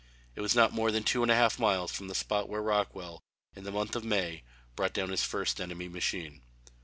[0.33, 3.21] It was not more than two and a half miles from the spot where Rockwell,
[3.55, 4.41] in the month of May,
[4.75, 6.41] brought down his first enemy machine.